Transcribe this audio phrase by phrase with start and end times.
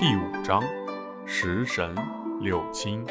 [0.00, 0.60] 第五章：
[1.24, 1.94] 食神
[2.40, 3.06] 六亲。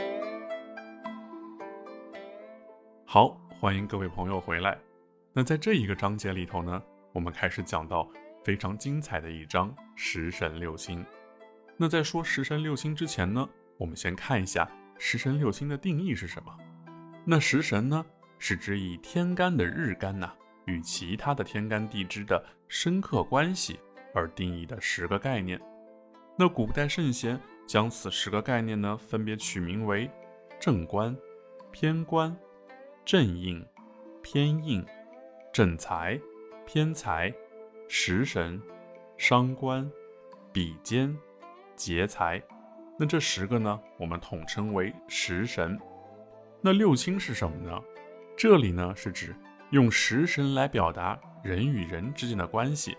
[3.06, 4.78] 好，欢迎各位朋友回来。
[5.32, 6.84] 那在这一个章节里头呢，
[7.14, 8.10] 我们开始讲到
[8.44, 11.04] 非常精彩的一章食神六亲。
[11.78, 13.48] 那在说食神六亲之前呢，
[13.78, 14.70] 我们先看一下
[15.00, 16.54] 食神六亲的定义是什么。
[17.24, 18.06] 那食神呢，
[18.40, 20.34] 是指以天干的日干呐
[20.66, 23.80] 与其他的天干地支的深刻关系
[24.14, 25.60] 而定义的十个概念。
[26.36, 30.10] 那古代圣贤将此十个概念呢，分别取名为
[30.60, 31.16] 正官、
[31.72, 32.36] 偏官、
[33.06, 33.64] 正印、
[34.22, 34.86] 偏印、
[35.52, 36.20] 正财、
[36.66, 37.34] 偏财、
[37.88, 38.62] 食神、
[39.18, 39.90] 伤官、
[40.52, 41.16] 比肩。
[41.76, 42.42] 劫财，
[43.00, 45.78] 那这十个呢，我们统称为食神。
[46.62, 47.82] 那六亲是什么呢？
[48.38, 49.36] 这里呢是指
[49.72, 52.96] 用食神来表达人与人之间的关系。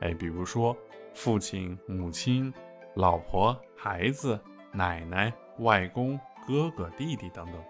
[0.00, 0.76] 哎，比如说
[1.14, 2.52] 父亲、母亲、
[2.96, 4.38] 老婆、孩子、
[4.72, 7.62] 奶奶、外公、哥哥、弟弟等等。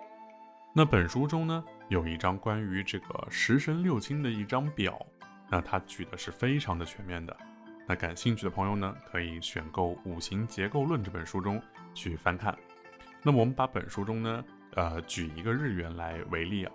[0.74, 4.98] 那本书中呢有一张关于这个食神六亲的一张表，
[5.50, 7.36] 那它举的是非常的全面的。
[7.86, 12.56] 那感兴趣的朋友呢，可以选购《五行结构论》这本书中去翻看。
[13.22, 16.72] 那么我们把本书中呢，呃，举一个日元来为例啊。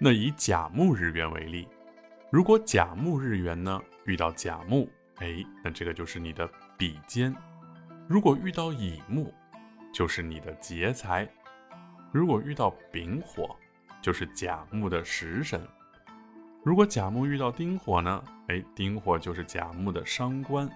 [0.00, 1.68] 那以甲木日元为例，
[2.30, 7.32] 如果甲木日元呢遇到甲木，哎，那这个就是你的比肩；
[8.08, 9.32] 如果遇到乙木，
[9.92, 11.26] 就是你的劫财；
[12.12, 13.56] 如果遇到丙火，
[14.02, 15.60] 就是甲木的食神。
[16.64, 18.24] 如果甲木遇到丁火呢？
[18.48, 20.68] 哎，丁火就是甲木的伤官。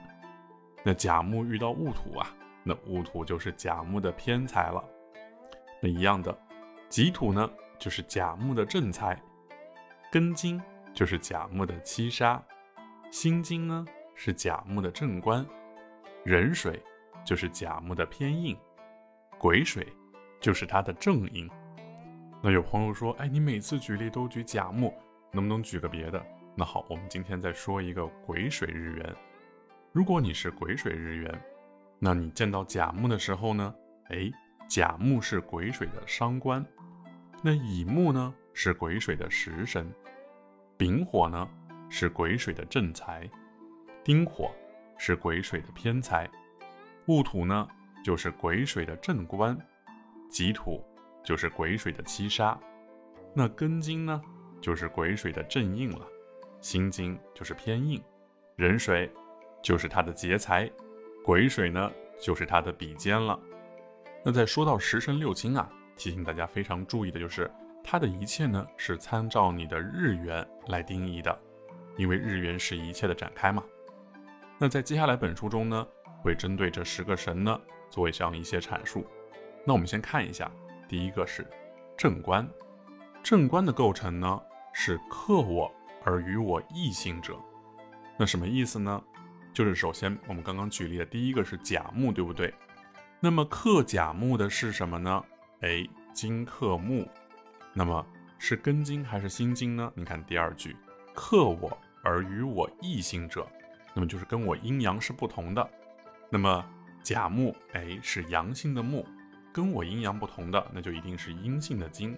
[0.85, 4.85] 那甲木遇到戊土啊，那戊土就是甲木的偏财了。
[5.83, 6.37] 那一样的，
[6.89, 9.21] 己土呢就是甲木的正财，
[10.13, 10.63] 庚金
[10.95, 12.43] 就是甲木的七杀，
[13.11, 13.87] 辛金呢
[14.21, 15.47] 是甲木的正官，
[16.25, 16.83] 壬水
[17.25, 18.59] 就是甲木的偏印，
[19.39, 19.87] 癸水
[20.41, 21.49] 就是它的正印。
[22.43, 24.93] 那有朋友说，哎，你每次举例都举甲木。
[25.31, 26.21] 能不能举个别的？
[26.57, 29.15] 那好，我们今天再说一个癸水日元。
[29.93, 31.43] 如果你是癸水日元，
[32.01, 33.73] 那你见到甲木的时候呢？
[34.09, 34.29] 哎，
[34.67, 36.65] 甲木是癸水的伤官，
[37.41, 39.87] 那乙木呢是癸水的食神，
[40.77, 41.49] 丙火呢
[41.89, 43.31] 是癸水的正财，
[44.09, 44.51] 丁火
[44.97, 46.27] 是癸水的偏财，
[47.09, 47.69] 戊土呢
[48.03, 49.55] 就是癸水的正官，
[50.31, 50.83] 己土
[51.23, 52.59] 就是癸水的七杀，
[53.35, 54.19] 那庚金呢？
[54.63, 56.07] 就是癸水的正印了，
[56.63, 58.03] 辛金就是偏印，
[58.57, 59.13] 壬水
[59.63, 60.71] 就是它的劫财，
[61.23, 63.39] 癸水呢就是它的比肩了。
[64.25, 67.51] 那在说到十神六亲啊，提醒大家非常注意的就是，
[67.85, 71.39] 它的一切呢是参照你的日元来定义的，
[71.99, 73.63] 因为日元是一切的展开嘛。
[74.59, 75.87] 那在接下来本书中呢，
[76.21, 79.07] 会针对这十个神呢做上一些阐述。
[79.65, 80.51] 那我们先看一下，
[80.89, 81.47] 第一个是
[81.97, 82.49] 正官，
[83.23, 84.41] 正官的构成呢。
[84.81, 85.69] 是克我
[86.05, 87.37] 而与我异性者，
[88.17, 89.03] 那什么意思呢？
[89.53, 92.55] 就是首先我们刚刚举例的第一个是甲木，对不对？
[93.19, 95.25] 那么克甲木的是什么呢？
[95.63, 97.09] 哎，金克木，
[97.73, 98.07] 那么
[98.39, 99.91] 是根金还是辛金呢？
[99.97, 100.77] 你看第二句，
[101.13, 103.45] 克我而与我异性者，
[103.99, 105.71] 那么就是跟我阴阳是不同的。
[106.31, 106.65] 那么
[107.03, 109.05] 甲木哎是阳性的木，
[109.53, 112.17] 跟我阴阳不同的，那就一定是阴性的金。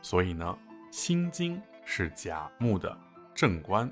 [0.00, 0.56] 所以呢，
[0.92, 1.60] 辛金。
[1.88, 2.98] 是甲木的
[3.32, 3.88] 正官，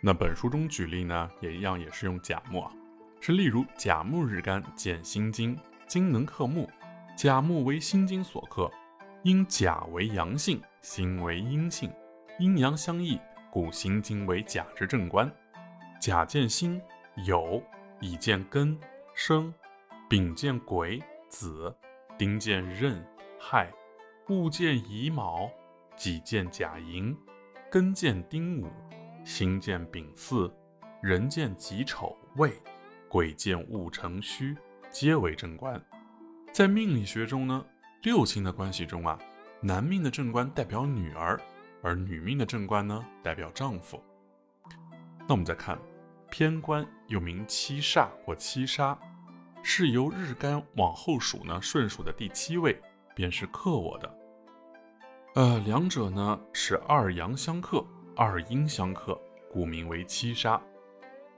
[0.00, 2.70] 那本书中举例呢，也一样，也是用甲木啊，
[3.20, 5.58] 是例如甲木日干见辛金，
[5.88, 6.70] 金能克木，
[7.16, 8.70] 甲木为辛金所克，
[9.24, 11.92] 因甲为阳性，辛为阴性，
[12.38, 13.18] 阴阳相异，
[13.50, 15.28] 故辛金为甲之正官。
[16.04, 16.78] 甲见辛
[17.16, 17.62] 酉，
[17.98, 18.76] 乙见庚
[19.14, 19.50] 申，
[20.06, 21.74] 丙见癸子，
[22.18, 23.02] 丁见壬
[23.40, 23.72] 亥，
[24.28, 25.50] 戊见乙卯。
[25.96, 27.16] 己见甲寅，
[27.72, 28.68] 庚见丁午，
[29.24, 30.52] 辛见丙巳，
[31.00, 32.52] 壬见己丑未，
[33.08, 34.54] 癸见戊辰戌，
[34.90, 35.82] 皆为正官。
[36.52, 37.64] 在命理学中呢，
[38.02, 39.18] 六亲的关系中啊，
[39.62, 41.40] 男命的正官代表女儿，
[41.80, 43.98] 而女命的正官呢代表丈夫。
[45.26, 45.78] 那我们再看
[46.36, 48.98] 偏官，又名七煞或七杀，
[49.62, 52.76] 是由日干往后数呢，顺数的第七位
[53.14, 54.18] 便是克我的。
[55.36, 57.86] 呃，两者呢是二阳相克，
[58.16, 59.16] 二阴相克，
[59.48, 60.60] 故名为七杀。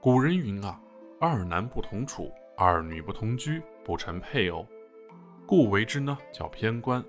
[0.01, 0.81] 古人云啊，
[1.21, 4.65] 二男不同处，二女不同居，不成配偶，
[5.45, 7.05] 故为之呢叫偏官。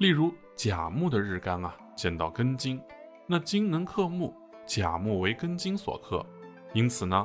[0.00, 2.82] 例如甲木的日干啊，见到庚金，
[3.24, 4.34] 那金能克木，
[4.66, 6.26] 甲木为庚金所克，
[6.72, 7.24] 因此呢，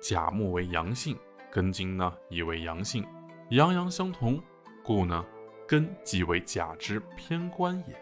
[0.00, 1.16] 甲木为阳性，
[1.52, 3.06] 庚金呢亦为阳性，
[3.50, 4.42] 阳阳相同，
[4.82, 5.24] 故呢
[5.68, 7.96] 庚即为甲之偏官也。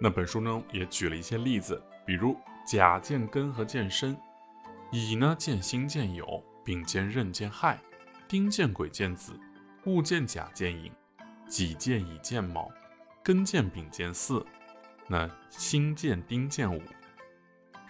[0.00, 2.36] 那本书中也举了一些例子，比如
[2.66, 4.16] 甲见庚和见申，
[4.90, 7.78] 乙呢见辛见酉，丙见壬见亥，
[8.26, 9.38] 丁见癸见子，
[9.84, 10.90] 戊见甲见寅，
[11.48, 12.70] 己见乙见卯，
[13.22, 14.44] 庚见丙见巳，
[15.06, 16.82] 那辛见丁见午。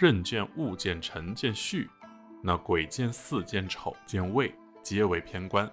[0.03, 1.89] 壬见戊见辰见戌，
[2.43, 4.53] 那癸见巳见丑见未，
[4.83, 5.71] 皆为偏官。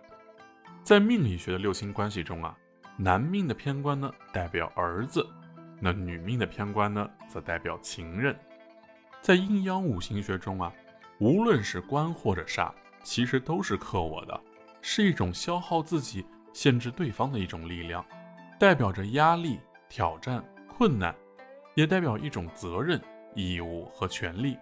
[0.83, 2.55] 在命理学的六星关系中啊，
[2.95, 5.27] 男命的偏官呢代表儿子，
[5.79, 8.37] 那女命的偏官呢则代表情人。
[9.19, 10.71] 在阴阳五行学中啊，
[11.19, 12.71] 无论是官或者煞，
[13.01, 14.41] 其实都是克我的，
[14.79, 16.23] 是一种消耗自己、
[16.53, 18.05] 限制对方的一种力量，
[18.59, 19.59] 代表着压力、
[19.89, 21.15] 挑战、困难，
[21.73, 23.01] 也代表一种责任。
[23.35, 24.57] 义务和权利。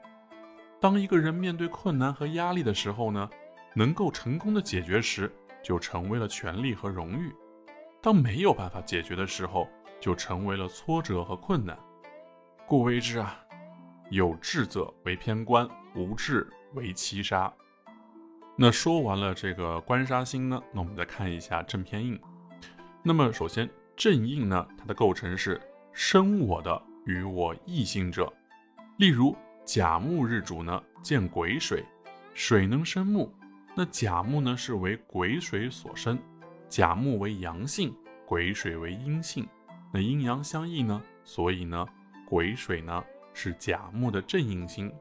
[0.79, 3.29] 当一个人面对困难和压力的时候呢，
[3.73, 5.31] 能够成功的解决时，
[5.63, 7.31] 就成为了权利和荣誉；
[8.01, 9.67] 当没有办法解决的时候，
[9.99, 11.77] 就成为了挫折和困难。
[12.67, 13.39] 故谓之啊，
[14.11, 17.51] 有志者为偏官，无志为七杀。
[18.55, 22.19] 那说完了这个官杀星呢，那我们再看一下正偏印。
[23.01, 25.59] 那么首先正印呢，它的构成是
[25.91, 28.31] 生我的与我异性者。
[28.97, 31.85] 例如甲木日主呢见癸水，
[32.33, 33.31] 水能生木，
[33.75, 36.17] 那甲木呢是为癸水所生，
[36.67, 37.95] 甲木为阳性，
[38.25, 39.47] 癸水为阴性，
[39.93, 41.85] 那阴阳相异呢，所以呢
[42.27, 43.03] 癸水呢
[43.35, 44.91] 是甲木的正印星。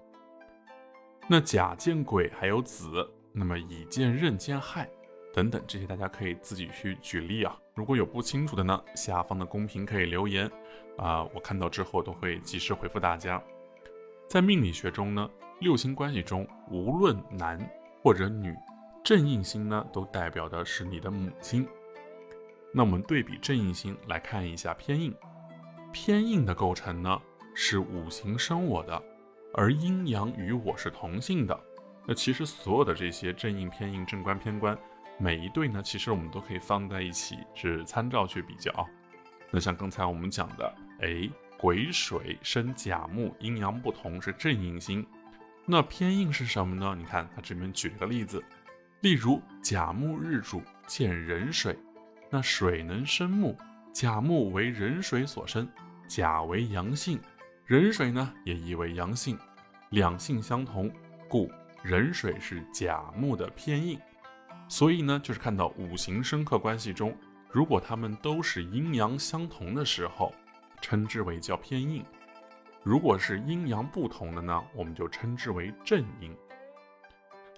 [1.26, 2.88] 那甲见癸还有子，
[3.32, 4.86] 那么乙见壬见亥
[5.32, 7.56] 等等这些大家可以自己去举例啊。
[7.74, 10.50] 如果有不清楚的呢，下方的公屏可以留言
[10.98, 13.42] 啊，我看到之后都会及时回复大家。
[14.28, 15.30] 在命理学中呢，
[15.60, 17.58] 六星关系中，无论男
[18.02, 18.52] 或者女，
[19.04, 21.66] 正印星呢都代表的是你的母亲。
[22.74, 25.14] 那我们对比正印星来看一下偏印。
[25.92, 27.22] 偏印的构成呢
[27.54, 29.00] 是五行生我的，
[29.54, 31.58] 而阴阳与我是同性的。
[32.04, 34.76] 那其实所有的这些正印、偏印、正官、偏官，
[35.18, 38.72] 每一对呢，其实我们都可以放在一起，是参照去比较。
[39.52, 41.30] 那像刚才我们讲的，哎。
[41.58, 45.06] 癸水生甲木，阴阳不同是正印星。
[45.64, 46.94] 那偏印是什么呢？
[46.96, 48.44] 你看他这边举了个例子，
[49.00, 51.76] 例如甲木日主见壬水，
[52.30, 53.58] 那水能生木，
[53.92, 55.68] 甲木为壬水所生，
[56.06, 57.18] 甲为阳性，
[57.64, 59.38] 壬水呢也意为阳性，
[59.90, 60.88] 两性相同，
[61.26, 61.50] 故
[61.82, 63.98] 壬水是甲木的偏印。
[64.68, 67.16] 所以呢，就是看到五行生克关系中，
[67.50, 70.34] 如果他们都是阴阳相同的时候。
[70.88, 72.04] 称之为叫偏印，
[72.84, 76.32] 如果是阴阳不同的呢，我们就称之为正阴。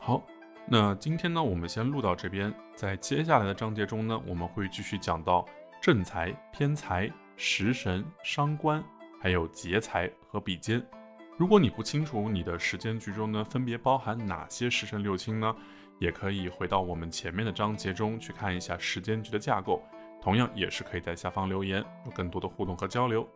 [0.00, 0.26] 好，
[0.66, 5.46] 那今天呢，我们先录到这边，在接下来的章节中呢，我们会继续讲到
[5.78, 8.82] 正财、偏财、食神、伤官，
[9.20, 10.82] 还有劫财和比肩。
[11.36, 15.54] 如果你不清楚你的时间局中呢分别包含哪些时辰六亲呢，
[15.98, 19.82] 也可以回到我们前面的章节中去看一下时间局的架构。
[20.20, 23.26] 同样也是可以在下方留言，有更多的互动和交流。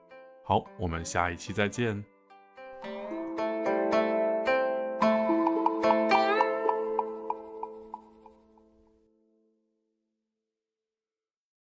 [0.45, 2.05] 好，我们下一期再见。